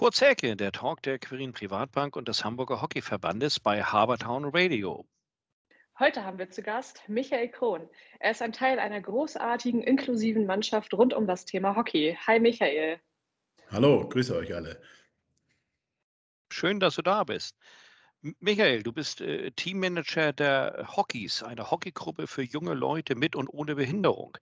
[0.00, 5.06] Kurz Ecke, der Talk der Quirin Privatbank und des Hamburger Hockeyverbandes bei Habertown Radio.
[5.98, 7.86] Heute haben wir zu Gast Michael Krohn.
[8.18, 12.16] Er ist ein Teil einer großartigen, inklusiven Mannschaft rund um das Thema Hockey.
[12.26, 12.98] Hi Michael.
[13.70, 14.80] Hallo, grüße euch alle.
[16.50, 17.58] Schön, dass du da bist.
[18.22, 23.76] Michael, du bist äh, Teammanager der Hockeys, einer Hockeygruppe für junge Leute mit und ohne
[23.76, 24.36] Behinderung.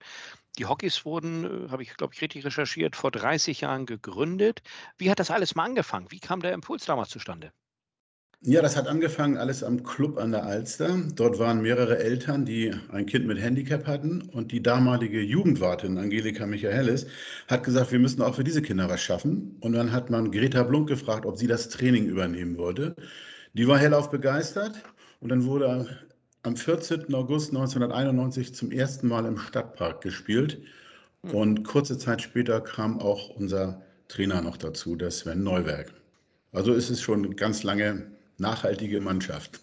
[0.57, 4.61] Die Hockeys wurden, äh, habe ich, glaube ich, richtig recherchiert, vor 30 Jahren gegründet.
[4.97, 6.07] Wie hat das alles mal angefangen?
[6.09, 7.53] Wie kam der Impuls damals zustande?
[8.41, 10.97] Ja, das hat angefangen alles am Club an der Alster.
[11.15, 14.21] Dort waren mehrere Eltern, die ein Kind mit Handicap hatten.
[14.21, 17.07] Und die damalige Jugendwartin, Angelika Michaelis,
[17.47, 19.57] hat gesagt, wir müssen auch für diese Kinder was schaffen.
[19.61, 22.95] Und dann hat man Greta Blunk gefragt, ob sie das Training übernehmen wollte.
[23.53, 24.81] Die war hellauf begeistert
[25.19, 26.07] und dann wurde
[26.43, 27.13] am 14.
[27.13, 30.61] August 1991 zum ersten Mal im Stadtpark gespielt.
[31.23, 31.35] Hm.
[31.35, 35.93] Und kurze Zeit später kam auch unser Trainer noch dazu, der Sven Neuwerk.
[36.51, 39.59] Also ist es schon eine ganz lange nachhaltige Mannschaft.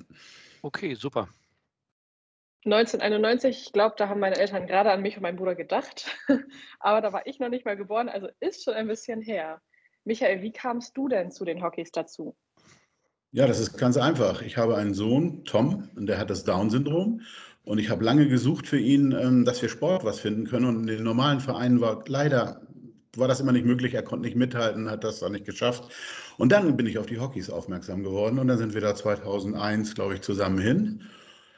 [0.62, 1.28] Okay, super.
[2.64, 6.16] 1991, ich glaube, da haben meine Eltern gerade an mich und meinen Bruder gedacht.
[6.80, 9.62] Aber da war ich noch nicht mal geboren, also ist schon ein bisschen her.
[10.04, 12.36] Michael, wie kamst du denn zu den Hockeys dazu?
[13.36, 14.40] Ja, das ist ganz einfach.
[14.40, 17.20] Ich habe einen Sohn, Tom, und der hat das Down-Syndrom.
[17.64, 20.64] Und ich habe lange gesucht für ihn, ähm, dass wir Sport was finden können.
[20.64, 22.62] Und in den normalen Vereinen war leider
[23.14, 23.92] war das immer nicht möglich.
[23.92, 25.84] Er konnte nicht mithalten, hat das dann nicht geschafft.
[26.38, 28.38] Und dann bin ich auf die Hockeys aufmerksam geworden.
[28.38, 31.02] Und dann sind wir da 2001, glaube ich, zusammen hin.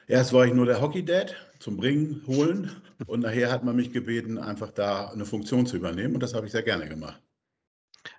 [0.08, 2.72] Erst war ich nur der Hockey-Dad zum Bringen, Holen.
[3.06, 6.14] Und nachher hat man mich gebeten, einfach da eine Funktion zu übernehmen.
[6.14, 7.22] Und das habe ich sehr gerne gemacht.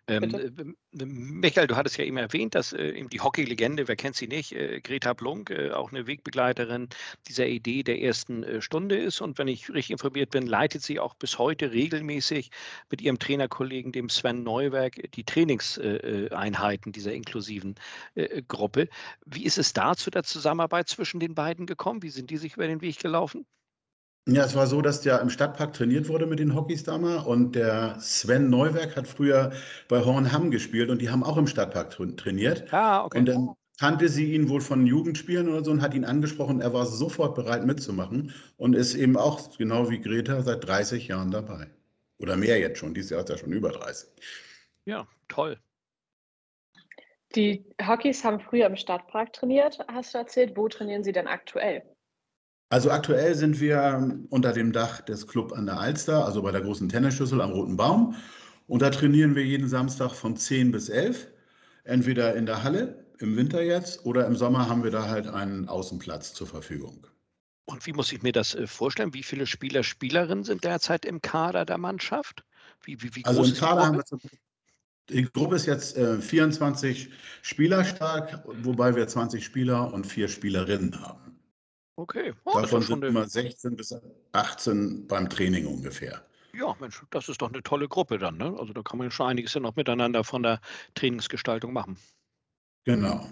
[0.10, 4.52] Ähm, Michael, du hattest ja eben erwähnt, dass äh, die Hockey-Legende, wer kennt sie nicht,
[4.54, 6.90] äh, Greta Blunk, äh, auch eine Wegbegleiterin
[7.28, 9.22] dieser Idee der ersten äh, Stunde ist.
[9.22, 12.50] Und wenn ich richtig informiert bin, leitet sie auch bis heute regelmäßig
[12.90, 17.76] mit ihrem Trainerkollegen, dem Sven Neuwerk, die Trainingseinheiten dieser inklusiven
[18.16, 18.90] äh, Gruppe.
[19.26, 22.02] Wie ist es da zu der Zusammenarbeit zwischen den beiden gekommen?
[22.02, 23.46] Wie sind die sich über den Weg gelaufen?
[24.32, 27.56] Ja, es war so, dass ja im Stadtpark trainiert wurde mit den Hockeys damals und
[27.56, 29.52] der Sven Neuwerk hat früher
[29.88, 32.72] bei Hornham gespielt und die haben auch im Stadtpark trainiert.
[32.74, 33.20] Ah, okay.
[33.20, 36.60] Und dann kannte sie ihn wohl von Jugendspielen oder so und hat ihn angesprochen.
[36.62, 41.32] Er war sofort bereit mitzumachen und ist eben auch, genau wie Greta, seit 30 Jahren
[41.32, 41.68] dabei.
[42.20, 42.94] Oder mehr jetzt schon.
[42.94, 44.10] Dieses Jahr ist er schon über 30.
[44.86, 45.58] Ja, toll.
[47.36, 50.58] Die Hockeys haben früher im Stadtpark trainiert, hast du erzählt.
[50.58, 51.84] Wo trainieren sie denn aktuell?
[52.70, 56.62] Also aktuell sind wir unter dem Dach des Club an der Alster, also bei der
[56.62, 58.16] großen Tennisschüssel am Roten Baum.
[58.68, 61.28] Und da trainieren wir jeden Samstag von 10 bis 11,
[61.84, 65.68] entweder in der Halle im Winter jetzt oder im Sommer haben wir da halt einen
[65.68, 67.08] Außenplatz zur Verfügung.
[67.66, 69.14] Und wie muss ich mir das äh, vorstellen?
[69.14, 72.44] Wie viele Spieler, Spielerinnen sind derzeit im Kader der Mannschaft?
[72.84, 74.30] Wie, wie, wie also im Kader haben wir
[75.10, 77.10] die Gruppe ist jetzt äh, 24
[77.42, 81.29] Spieler stark, wobei wir 20 Spieler und vier Spielerinnen haben.
[82.00, 82.34] Okay.
[82.46, 83.94] Oh, Davon sind immer 16 bis
[84.32, 86.24] 18 beim Training ungefähr.
[86.54, 88.38] Ja, Mensch, das ist doch eine tolle Gruppe dann.
[88.38, 88.56] Ne?
[88.58, 90.62] Also da kann man schon einiges ja noch miteinander von der
[90.96, 91.98] Trainingsgestaltung machen.
[92.86, 93.28] Genau.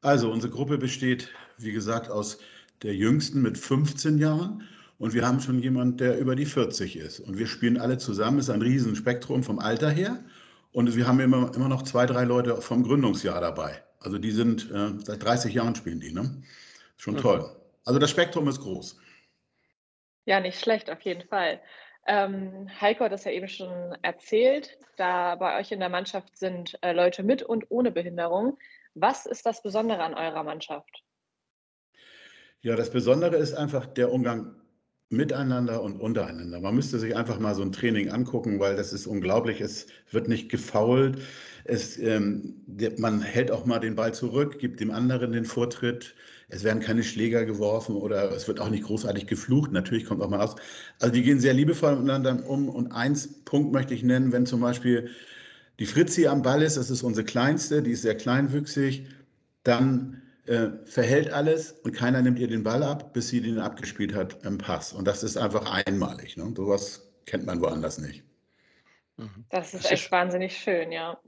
[0.00, 1.28] Also unsere Gruppe besteht,
[1.58, 2.38] wie gesagt, aus
[2.82, 4.62] der jüngsten mit 15 Jahren
[4.98, 7.18] und wir haben schon jemanden, der über die 40 ist.
[7.18, 10.22] Und wir spielen alle zusammen, es ist ein Riesenspektrum vom Alter her.
[10.70, 13.82] Und wir haben immer, immer noch zwei, drei Leute vom Gründungsjahr dabei.
[13.98, 16.12] Also die sind, äh, seit 30 Jahren spielen die.
[16.12, 16.42] Ne?
[17.04, 17.18] Schon mhm.
[17.18, 17.56] toll.
[17.84, 18.98] Also das Spektrum ist groß.
[20.24, 21.60] Ja, nicht schlecht, auf jeden Fall.
[22.06, 24.78] Ähm, Heiko hat das ja eben schon erzählt.
[24.96, 28.56] Da bei euch in der Mannschaft sind äh, Leute mit und ohne Behinderung.
[28.94, 31.04] Was ist das Besondere an eurer Mannschaft?
[32.62, 34.58] Ja, das Besondere ist einfach der Umgang
[35.16, 36.60] miteinander und untereinander.
[36.60, 39.60] Man müsste sich einfach mal so ein Training angucken, weil das ist unglaublich.
[39.60, 41.18] Es wird nicht gefault.
[41.64, 42.62] Es, ähm,
[42.98, 46.14] man hält auch mal den Ball zurück, gibt dem anderen den Vortritt.
[46.48, 49.72] Es werden keine Schläger geworfen oder es wird auch nicht großartig geflucht.
[49.72, 50.56] Natürlich kommt auch mal aus.
[51.00, 52.68] Also die gehen sehr liebevoll miteinander um.
[52.68, 55.08] Und eins Punkt möchte ich nennen, wenn zum Beispiel
[55.78, 59.06] die Fritzi am Ball ist, das ist unsere kleinste, die ist sehr kleinwüchsig,
[59.64, 64.14] dann äh, verhält alles und keiner nimmt ihr den Ball ab, bis sie den abgespielt
[64.14, 64.92] hat im Pass.
[64.92, 66.36] Und das ist einfach einmalig.
[66.36, 66.52] Ne?
[66.56, 68.24] Sowas kennt man woanders nicht.
[69.16, 69.44] Mhm.
[69.48, 71.18] Das ist das echt ist, wahnsinnig schön, ja.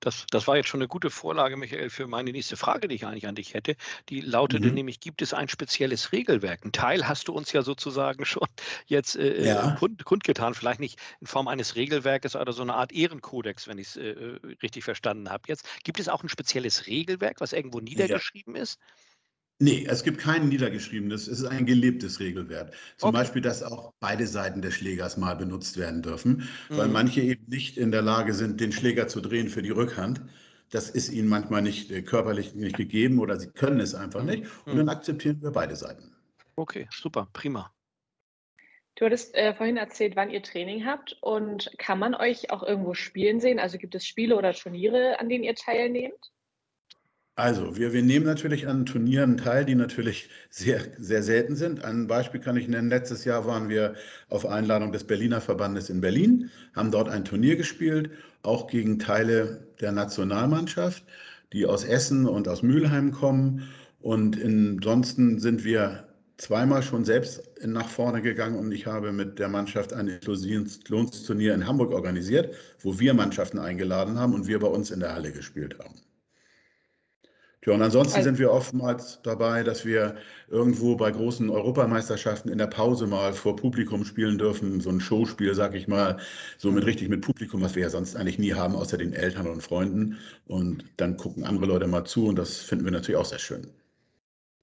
[0.00, 3.06] Das, das war jetzt schon eine gute Vorlage, Michael, für meine nächste Frage, die ich
[3.06, 3.76] eigentlich an dich hätte.
[4.08, 4.74] Die lautete mhm.
[4.74, 6.64] nämlich, gibt es ein spezielles Regelwerk?
[6.64, 8.48] Ein Teil hast du uns ja sozusagen schon
[8.86, 9.76] jetzt äh, äh ja.
[9.78, 13.88] kund, kundgetan, vielleicht nicht in Form eines Regelwerkes oder so eine Art Ehrenkodex, wenn ich
[13.88, 15.44] es äh, äh, richtig verstanden habe.
[15.48, 18.62] Jetzt gibt es auch ein spezielles Regelwerk, was irgendwo niedergeschrieben ja.
[18.62, 18.78] ist?
[19.60, 22.72] Nee, es gibt kein niedergeschriebenes, es ist ein gelebtes Regelwert.
[22.96, 23.18] Zum okay.
[23.18, 26.76] Beispiel, dass auch beide Seiten des Schlägers mal benutzt werden dürfen, mhm.
[26.76, 30.20] weil manche eben nicht in der Lage sind, den Schläger zu drehen für die Rückhand.
[30.70, 34.44] Das ist ihnen manchmal nicht äh, körperlich nicht gegeben oder sie können es einfach nicht.
[34.64, 34.90] Und dann mhm.
[34.90, 36.14] akzeptieren wir beide Seiten.
[36.54, 37.72] Okay, super, prima.
[38.94, 42.94] Du hattest äh, vorhin erzählt, wann ihr Training habt und kann man euch auch irgendwo
[42.94, 43.58] spielen sehen?
[43.58, 46.32] Also gibt es Spiele oder Turniere, an denen ihr teilnehmt?
[47.38, 51.84] Also, wir, wir nehmen natürlich an Turnieren teil, die natürlich sehr, sehr selten sind.
[51.84, 52.88] Ein Beispiel kann ich nennen.
[52.88, 53.94] Letztes Jahr waren wir
[54.28, 58.10] auf Einladung des Berliner Verbandes in Berlin, haben dort ein Turnier gespielt,
[58.42, 61.04] auch gegen Teile der Nationalmannschaft,
[61.52, 63.68] die aus Essen und aus Mülheim kommen.
[64.00, 66.08] Und ansonsten sind wir
[66.38, 71.68] zweimal schon selbst nach vorne gegangen und ich habe mit der Mannschaft ein Inklusionsturnier in
[71.68, 75.78] Hamburg organisiert, wo wir Mannschaften eingeladen haben und wir bei uns in der Halle gespielt
[75.78, 75.94] haben.
[77.66, 80.16] Ja, und ansonsten also, sind wir oftmals dabei, dass wir
[80.48, 84.80] irgendwo bei großen Europameisterschaften in der Pause mal vor Publikum spielen dürfen.
[84.80, 86.18] So ein Showspiel, sag ich mal,
[86.56, 89.48] so mit richtig mit Publikum, was wir ja sonst eigentlich nie haben, außer den Eltern
[89.48, 90.18] und Freunden.
[90.46, 93.66] Und dann gucken andere Leute mal zu und das finden wir natürlich auch sehr schön.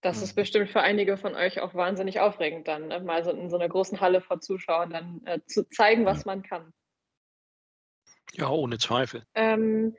[0.01, 3.00] Das ist bestimmt für einige von euch auch wahnsinnig aufregend, dann ne?
[3.00, 6.44] mal so in so einer großen Halle vor Zuschauern dann äh, zu zeigen, was man
[6.44, 6.71] kann.
[8.33, 9.24] Ja, ohne Zweifel.
[9.33, 9.95] Ähm,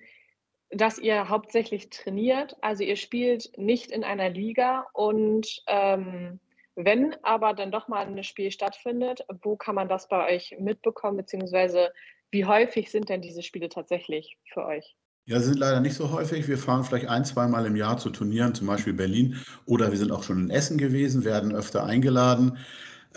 [0.70, 2.56] dass ihr hauptsächlich trainiert.
[2.60, 6.40] Also ihr spielt nicht in einer Liga und ähm,
[6.74, 11.16] wenn aber dann doch mal ein Spiel stattfindet, wo kann man das bei euch mitbekommen,
[11.16, 11.90] beziehungsweise
[12.30, 14.96] wie häufig sind denn diese Spiele tatsächlich für euch?
[15.28, 16.46] Ja, sind leider nicht so häufig.
[16.46, 19.42] Wir fahren vielleicht ein, zweimal im Jahr zu Turnieren, zum Beispiel Berlin.
[19.64, 22.58] Oder wir sind auch schon in Essen gewesen, werden öfter eingeladen.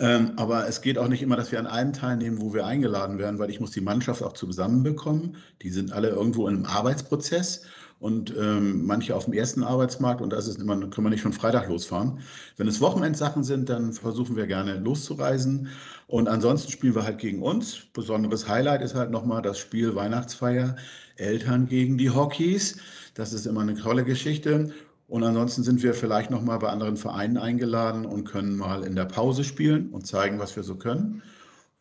[0.00, 3.18] Ähm, aber es geht auch nicht immer, dass wir an einem teilnehmen, wo wir eingeladen
[3.18, 5.36] werden, weil ich muss die Mannschaft auch zusammenbekommen.
[5.60, 7.66] Die sind alle irgendwo in einem Arbeitsprozess
[7.98, 11.34] und ähm, manche auf dem ersten Arbeitsmarkt und das ist immer, können wir nicht schon
[11.34, 12.20] Freitag losfahren.
[12.56, 15.68] Wenn es Wochenendsachen sind, dann versuchen wir gerne loszureisen
[16.06, 17.76] und ansonsten spielen wir halt gegen uns.
[17.92, 20.76] Besonderes Highlight ist halt nochmal das Spiel Weihnachtsfeier
[21.16, 22.78] Eltern gegen die Hockeys.
[23.12, 24.72] Das ist immer eine tolle Geschichte
[25.10, 28.94] und ansonsten sind wir vielleicht noch mal bei anderen Vereinen eingeladen und können mal in
[28.94, 31.20] der Pause spielen und zeigen, was wir so können.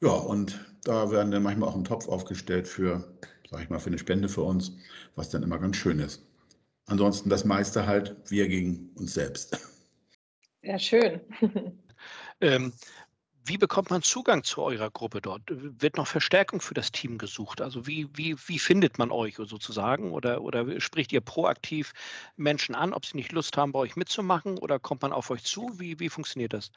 [0.01, 3.07] Ja, und da werden dann manchmal auch ein Topf aufgestellt für,
[3.51, 4.77] sag ich mal, für eine Spende für uns,
[5.15, 6.25] was dann immer ganz schön ist.
[6.87, 9.59] Ansonsten das meiste halt wir gegen uns selbst.
[10.63, 11.21] Ja, schön.
[12.41, 12.73] ähm,
[13.45, 15.41] wie bekommt man Zugang zu eurer Gruppe dort?
[15.47, 17.61] Wird noch Verstärkung für das Team gesucht?
[17.61, 20.11] Also wie, wie, wie findet man euch sozusagen?
[20.11, 21.93] Oder, oder spricht ihr proaktiv
[22.37, 24.57] Menschen an, ob sie nicht Lust haben, bei euch mitzumachen?
[24.57, 25.71] Oder kommt man auf euch zu?
[25.79, 26.71] Wie, wie funktioniert das?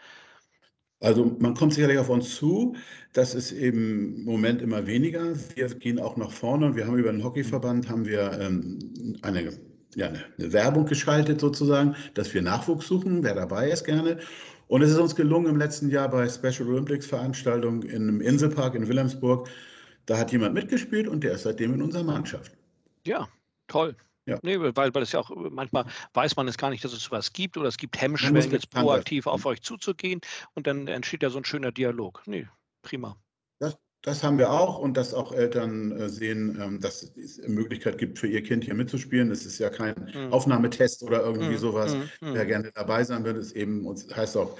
[1.03, 2.76] Also man kommt sicherlich auf uns zu.
[3.12, 5.35] Das ist im Moment immer weniger.
[5.56, 9.53] Wir gehen auch nach vorne und wir haben über den Hockeyverband haben wir ähm, eine,
[9.97, 14.20] ja, eine Werbung geschaltet sozusagen, dass wir Nachwuchs suchen, wer dabei ist gerne.
[14.69, 18.88] Und es ist uns gelungen im letzten Jahr bei Special Olympics Veranstaltung im Inselpark in
[18.88, 19.49] Wilhelmsburg.
[20.06, 22.53] Da hat jemand mitgespielt und der ist seitdem in unserer Mannschaft.
[23.06, 23.29] Ja,
[23.69, 23.97] toll.
[24.26, 24.38] Ja.
[24.43, 27.32] Nee, weil, weil das ja auch manchmal weiß man es gar nicht, dass es sowas
[27.32, 30.20] gibt oder es gibt Hemmschwellen, jetzt proaktiv auf euch zuzugehen
[30.55, 32.23] und dann entsteht ja so ein schöner Dialog.
[32.26, 32.47] Nee,
[32.82, 33.17] prima.
[34.02, 38.19] Das haben wir auch und dass auch Eltern äh, sehen, ähm, dass es Möglichkeit gibt,
[38.19, 39.31] für ihr Kind hier mitzuspielen.
[39.31, 40.32] Es ist ja kein mhm.
[40.32, 41.58] Aufnahmetest oder irgendwie mhm.
[41.58, 41.94] sowas.
[41.94, 42.34] Mhm.
[42.34, 44.58] Wer gerne dabei sein will, ist eben, heißt auch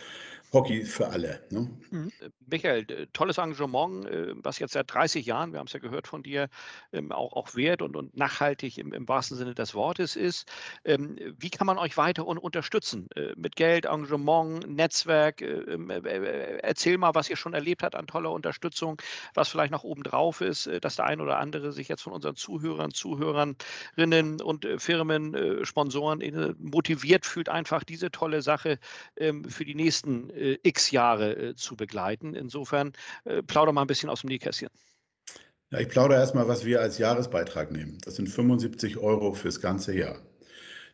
[0.53, 1.43] Hockey für alle.
[1.51, 1.71] Ne?
[1.91, 2.13] Mhm.
[2.21, 6.07] Äh, Michael, tolles Engagement, äh, was jetzt seit 30 Jahren, wir haben es ja gehört
[6.07, 6.49] von dir,
[6.93, 10.51] ähm, auch, auch wert und, und nachhaltig im, im wahrsten Sinne des Wortes ist.
[10.85, 13.09] Ähm, wie kann man euch weiter unterstützen?
[13.17, 15.41] Äh, mit Geld, Engagement, Netzwerk?
[15.41, 19.01] Ähm, erzähl mal, was ihr schon erlebt habt an toller Unterstützung,
[19.35, 22.37] was vielleicht noch oben drauf ist, dass der ein oder andere sich jetzt von unseren
[22.37, 28.79] Zuhörern, Zuhörerinnen und Firmen, Sponsoren motiviert fühlt, einfach diese tolle Sache
[29.17, 32.35] für die nächsten äh, x Jahre äh, zu begleiten.
[32.35, 32.93] Insofern
[33.25, 34.69] äh, plauder mal ein bisschen aus dem Nähkästchen.
[35.71, 37.99] Ja, ich plaudere erstmal, was wir als Jahresbeitrag nehmen.
[38.05, 40.19] Das sind 75 Euro fürs ganze Jahr.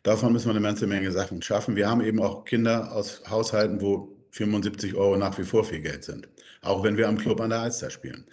[0.05, 1.75] Davon müssen wir eine ganze Menge Sachen schaffen.
[1.75, 6.05] Wir haben eben auch Kinder aus Haushalten, wo 75 Euro nach wie vor viel Geld
[6.05, 6.29] sind.
[6.63, 8.25] Auch wenn wir am Club an der Alster spielen.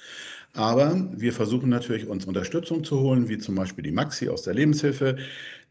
[0.56, 4.54] Aber wir versuchen natürlich, uns Unterstützung zu holen, wie zum Beispiel die Maxi aus der
[4.54, 5.18] Lebenshilfe,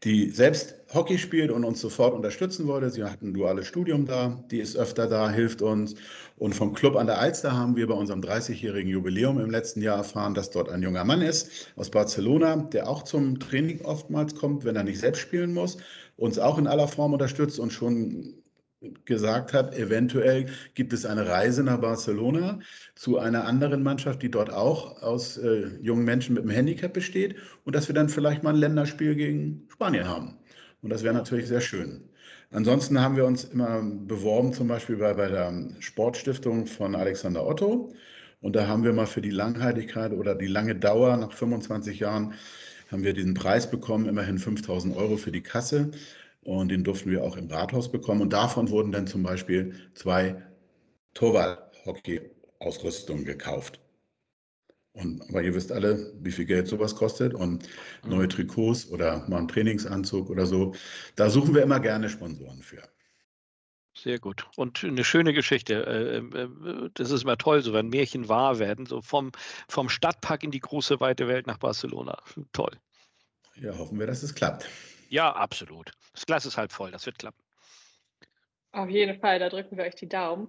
[0.04, 2.90] die selbst Hockey spielt und uns sofort unterstützen wollte.
[2.90, 5.94] Sie hat ein duales Studium da, die ist öfter da, hilft uns.
[6.36, 9.96] Und vom Club an der Alster haben wir bei unserem 30-jährigen Jubiläum im letzten Jahr
[9.96, 14.64] erfahren, dass dort ein junger Mann ist aus Barcelona, der auch zum Training oftmals kommt,
[14.64, 15.78] wenn er nicht selbst spielen muss,
[16.18, 18.34] uns auch in aller Form unterstützt und schon
[19.04, 22.60] gesagt hat, eventuell gibt es eine Reise nach Barcelona
[22.94, 27.36] zu einer anderen Mannschaft, die dort auch aus äh, jungen Menschen mit einem Handicap besteht
[27.64, 30.38] und dass wir dann vielleicht mal ein Länderspiel gegen Spanien haben.
[30.82, 32.02] Und das wäre natürlich sehr schön.
[32.50, 37.92] Ansonsten haben wir uns immer beworben, zum Beispiel bei, bei der Sportstiftung von Alexander Otto.
[38.40, 42.34] Und da haben wir mal für die Langheitigkeit oder die lange Dauer nach 25 Jahren
[42.92, 45.90] haben wir diesen Preis bekommen, immerhin 5000 Euro für die Kasse.
[46.44, 48.20] Und den durften wir auch im Rathaus bekommen.
[48.20, 50.42] Und davon wurden dann zum Beispiel zwei
[51.14, 53.80] Torwart-Hockey-Ausrüstungen gekauft.
[54.92, 57.68] Und, aber ihr wisst alle, wie viel Geld sowas kostet und
[58.06, 58.30] neue mhm.
[58.30, 60.74] Trikots oder mal einen Trainingsanzug oder so.
[61.16, 62.82] Da suchen wir immer gerne Sponsoren für.
[63.96, 64.46] Sehr gut.
[64.56, 65.86] Und eine schöne Geschichte.
[65.86, 69.32] Äh, äh, das ist immer toll, so wenn Märchen wahr werden, so vom,
[69.68, 72.22] vom Stadtpark in die große weite Welt nach Barcelona.
[72.52, 72.76] Toll.
[73.56, 74.68] Ja, hoffen wir, dass es klappt.
[75.08, 75.92] Ja, absolut.
[76.12, 77.42] Das Glas ist halb voll, das wird klappen.
[78.72, 80.48] Auf jeden Fall, da drücken wir euch die Daumen.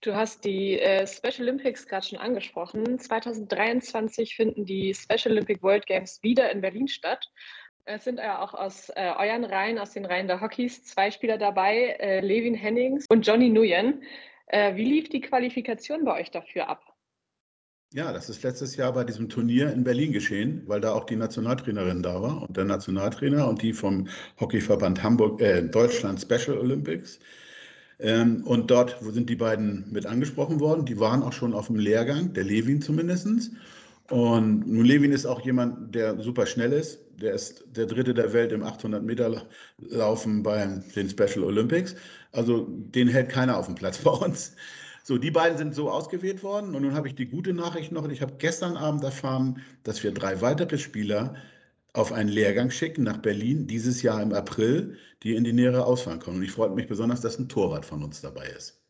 [0.00, 2.98] Du hast die äh, Special Olympics gerade schon angesprochen.
[2.98, 7.28] 2023 finden die Special Olympic World Games wieder in Berlin statt.
[7.84, 11.36] Es sind ja auch aus äh, euren Reihen, aus den Reihen der Hockeys, zwei Spieler
[11.36, 14.02] dabei, äh, Levin Hennings und Johnny Nguyen.
[14.46, 16.89] Äh, wie lief die Qualifikation bei euch dafür ab?
[17.92, 21.16] Ja, das ist letztes Jahr bei diesem Turnier in Berlin geschehen, weil da auch die
[21.16, 24.06] Nationaltrainerin da war und der Nationaltrainer und die vom
[24.38, 27.18] Hockeyverband Hamburg, äh, Deutschland Special Olympics.
[27.98, 30.86] Ähm, und dort sind die beiden mit angesprochen worden.
[30.86, 33.26] Die waren auch schon auf dem Lehrgang, der Levin zumindest.
[34.08, 37.00] Und nun Levin ist auch jemand, der super schnell ist.
[37.20, 39.46] Der ist der Dritte der Welt im 800 Meter
[39.78, 41.96] Laufen bei den Special Olympics.
[42.30, 44.54] Also den hält keiner auf dem Platz bei uns.
[45.02, 46.74] So, die beiden sind so ausgewählt worden.
[46.74, 48.08] Und nun habe ich die gute Nachricht noch.
[48.08, 51.34] Ich habe gestern Abend erfahren, dass wir drei weitere Spieler
[51.92, 56.18] auf einen Lehrgang schicken nach Berlin, dieses Jahr im April, die in die nähere Auswahl
[56.18, 56.38] kommen.
[56.38, 58.80] Und ich freue mich besonders, dass ein Torwart von uns dabei ist.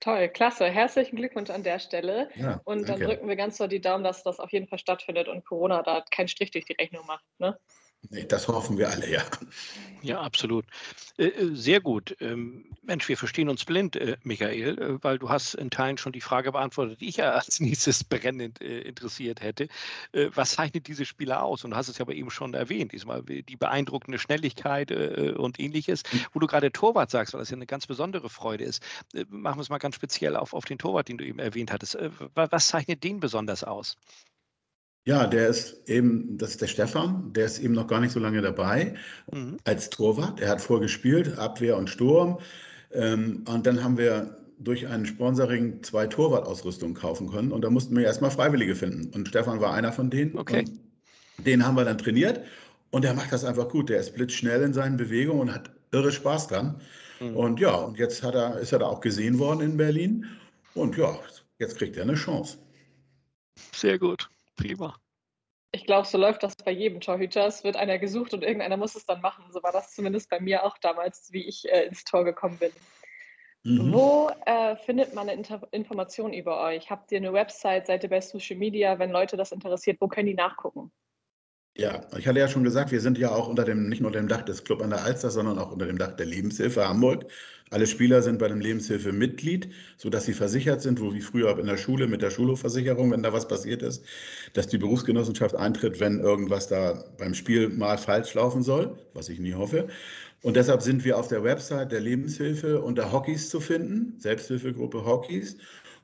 [0.00, 0.66] Toll, klasse.
[0.66, 2.28] Herzlichen Glückwunsch an der Stelle.
[2.36, 5.26] Ja, und dann drücken wir ganz so die Daumen, dass das auf jeden Fall stattfindet
[5.26, 7.24] und Corona da keinen Strich durch die Rechnung macht.
[7.38, 7.58] Ne?
[8.28, 9.22] Das hoffen wir alle, ja.
[10.06, 10.64] Ja, absolut.
[11.18, 12.16] Äh, äh, sehr gut.
[12.20, 16.20] Ähm, Mensch, wir verstehen uns blind, äh, Michael, weil du hast in Teilen schon die
[16.20, 19.68] Frage beantwortet, die ich ja als nächstes brennend interessiert hätte.
[20.12, 21.64] Was zeichnet diese Spieler aus?
[21.64, 26.02] Und du hast es ja aber eben schon erwähnt, diesmal die beeindruckende Schnelligkeit und ähnliches.
[26.10, 26.20] Hm.
[26.32, 28.82] Wo du gerade Torwart sagst, weil das ja eine ganz besondere Freude ist,
[29.28, 31.96] machen wir es mal ganz speziell auf, auf den Torwart, den du eben erwähnt hattest.
[32.34, 33.96] Was zeichnet den besonders aus?
[35.06, 38.18] Ja, der ist eben, das ist der Stefan, der ist eben noch gar nicht so
[38.18, 38.96] lange dabei
[39.32, 39.56] mhm.
[39.62, 40.40] als Torwart.
[40.40, 42.40] Er hat vorgespielt, Abwehr und Sturm.
[42.92, 47.52] Ähm, und dann haben wir durch einen Sponsoring zwei Torwartausrüstungen kaufen können.
[47.52, 49.14] Und da mussten wir erstmal Freiwillige finden.
[49.14, 50.36] Und Stefan war einer von denen.
[50.36, 50.64] Okay.
[51.38, 52.40] den haben wir dann trainiert.
[52.90, 53.90] Und der macht das einfach gut.
[53.90, 56.80] Der ist blitzschnell in seinen Bewegungen und hat irre Spaß dran.
[57.20, 57.36] Mhm.
[57.36, 60.26] Und ja, und jetzt hat er, ist er da auch gesehen worden in Berlin.
[60.74, 61.16] Und ja,
[61.60, 62.58] jetzt kriegt er eine Chance.
[63.72, 64.98] Sehr gut prima.
[65.72, 67.46] Ich glaube, so läuft das bei jedem Torhüter.
[67.46, 69.44] Es wird einer gesucht und irgendeiner muss es dann machen.
[69.52, 72.70] So war das zumindest bei mir auch damals, wie ich äh, ins Tor gekommen bin.
[73.64, 73.92] Mhm.
[73.92, 76.88] Wo äh, findet man Informationen über euch?
[76.88, 77.88] Habt ihr eine Website?
[77.88, 78.98] Seid ihr bei Social Media?
[78.98, 80.92] Wenn Leute das interessiert, wo können die nachgucken?
[81.76, 84.20] Ja, ich hatte ja schon gesagt, wir sind ja auch unter dem, nicht nur unter
[84.20, 87.26] dem Dach des Club an der Alster, sondern auch unter dem Dach der Lebenshilfe Hamburg.
[87.70, 91.66] Alle Spieler sind bei dem Lebenshilfe Mitglied, sodass sie versichert sind, wo wie früher in
[91.66, 94.04] der Schule mit der Schulhofversicherung, wenn da was passiert ist,
[94.52, 99.40] dass die Berufsgenossenschaft eintritt, wenn irgendwas da beim Spiel mal falsch laufen soll, was ich
[99.40, 99.88] nie hoffe.
[100.42, 105.56] Und deshalb sind wir auf der Website der Lebenshilfe unter Hockeys zu finden, Selbsthilfegruppe Hockeys.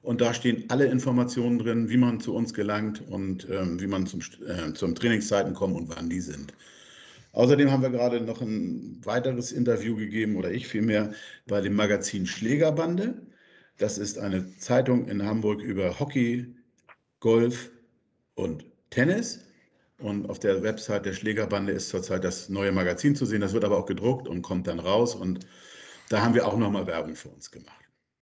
[0.03, 4.09] Und da stehen alle Informationen drin, wie man zu uns gelangt und ähm, wie man
[4.09, 6.53] zum, äh, zum Trainingszeiten kommt und wann die sind.
[7.33, 11.13] Außerdem haben wir gerade noch ein weiteres Interview gegeben, oder ich vielmehr,
[11.47, 13.27] bei dem Magazin Schlägerbande.
[13.79, 16.55] Das ist eine Zeitung in Hamburg über Hockey,
[17.21, 17.71] Golf
[18.35, 19.41] und Tennis.
[19.99, 23.41] Und auf der Website der Schlägerbande ist zurzeit das neue Magazin zu sehen.
[23.41, 25.15] Das wird aber auch gedruckt und kommt dann raus.
[25.15, 25.47] Und
[26.11, 27.82] da haben wir auch nochmal Werbung für uns gemacht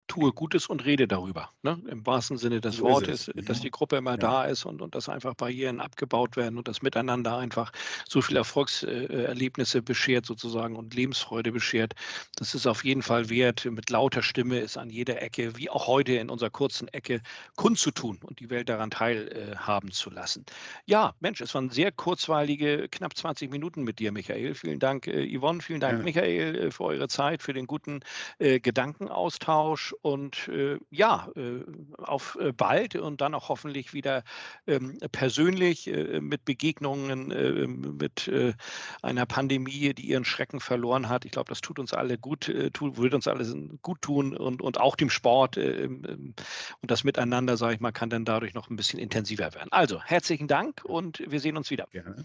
[0.09, 1.51] tue Gutes und rede darüber.
[1.63, 1.81] Ne?
[1.89, 3.43] Im wahrsten Sinne des so Wortes, ja.
[3.43, 4.17] dass die Gruppe immer ja.
[4.17, 7.73] da ist und, und dass einfach Barrieren abgebaut werden und das Miteinander einfach
[8.09, 11.95] so viele Erfolgserlebnisse beschert sozusagen und Lebensfreude beschert.
[12.37, 13.65] Das ist auf jeden Fall wert.
[13.67, 17.21] Mit lauter Stimme ist an jeder Ecke, wie auch heute in unserer kurzen Ecke,
[17.57, 20.45] kundzutun und die Welt daran teilhaben zu lassen.
[20.87, 24.55] Ja, Mensch, es waren sehr kurzweilige, knapp 20 Minuten mit dir, Michael.
[24.55, 25.61] Vielen Dank, äh, Yvonne.
[25.61, 26.05] Vielen Dank, ja.
[26.05, 28.01] Michael, äh, für eure Zeit, für den guten
[28.39, 31.65] äh, Gedankenaustausch und äh, ja, äh,
[31.99, 34.23] auf äh, bald und dann auch hoffentlich wieder
[34.67, 38.55] ähm, persönlich äh, mit Begegnungen, äh, mit äh,
[39.03, 41.25] einer Pandemie, die ihren Schrecken verloren hat.
[41.25, 43.45] Ich glaube, das tut uns alle gut, tut, würde uns alle
[43.83, 46.35] gut tun und, und auch dem Sport und
[46.83, 49.69] das Miteinander, sage ich mal, kann dann dadurch noch ein bisschen intensiver werden.
[49.71, 51.87] Also herzlichen Dank und wir sehen uns wieder.
[51.91, 52.25] Gerne.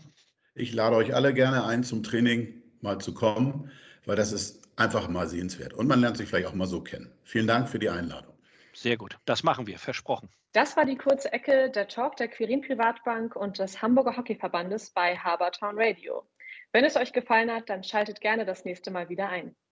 [0.56, 3.72] Ich lade euch alle gerne ein zum Training mal zu kommen,
[4.06, 5.74] weil das ist einfach mal sehenswert.
[5.74, 7.12] Und man lernt sich vielleicht auch mal so kennen.
[7.24, 8.34] Vielen Dank für die Einladung.
[8.74, 10.30] Sehr gut, das machen wir, versprochen.
[10.52, 15.16] Das war die kurze Ecke der Talk der Quirin Privatbank und des Hamburger Hockeyverbandes bei
[15.18, 16.28] Habertown Radio.
[16.72, 19.56] Wenn es euch gefallen hat, dann schaltet gerne das nächste Mal wieder ein.